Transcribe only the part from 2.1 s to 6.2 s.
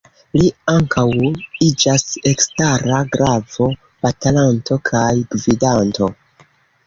elstara glavo-batalanto kaj gvidanto.